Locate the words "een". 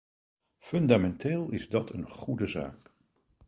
1.93-2.09